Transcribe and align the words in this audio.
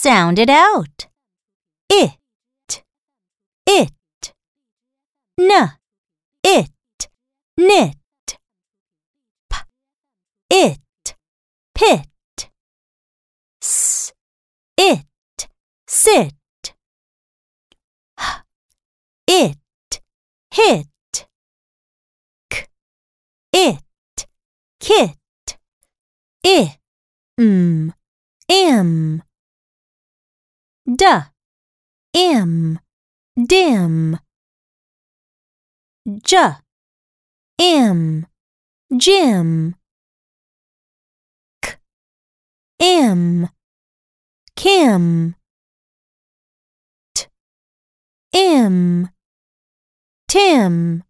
Sound 0.00 0.38
it 0.38 0.48
out. 0.48 1.08
It, 1.90 2.18
it, 3.66 4.32
n, 5.36 5.72
it, 6.44 7.08
knit, 7.56 7.96
p, 9.50 9.56
it, 10.50 11.16
pit, 11.74 12.48
s, 13.60 14.12
it, 14.76 15.04
sit, 15.88 16.32
h, 18.20 18.24
it, 19.26 20.00
hit, 20.54 21.26
k, 22.48 22.66
it, 23.52 24.26
kit, 24.78 25.58
i, 26.46 26.78
m, 27.36 27.92
im, 28.46 29.22
d, 30.88 31.04
im, 32.14 32.78
dim, 33.36 34.18
j, 36.06 36.62
im, 37.58 38.26
Jim, 38.90 39.74
k, 41.60 41.78
im, 42.78 43.48
Kim, 44.56 45.34
t, 47.14 47.28
im, 48.32 49.10
Tim. 50.28 51.07